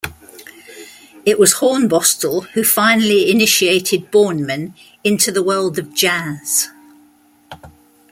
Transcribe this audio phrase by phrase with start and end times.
[1.27, 6.69] It was Hornbostel who finally initiated Borneman into the world of jazz.